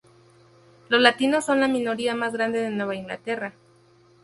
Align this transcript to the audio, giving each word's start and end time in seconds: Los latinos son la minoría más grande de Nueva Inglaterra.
Los 0.89 0.99
latinos 0.99 1.45
son 1.45 1.59
la 1.59 1.67
minoría 1.67 2.15
más 2.15 2.33
grande 2.33 2.57
de 2.59 2.71
Nueva 2.71 2.95
Inglaterra. 2.95 3.53